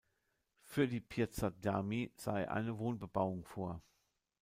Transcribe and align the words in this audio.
Für 0.63 0.87
die 0.87 0.99
Piazza 0.99 1.49
d’Armi 1.51 2.09
sah 2.15 2.39
er 2.39 2.53
eine 2.53 2.79
Wohnbebauung 2.79 3.45
vor. 3.45 3.83